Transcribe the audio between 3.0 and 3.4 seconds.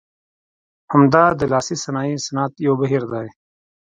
دی.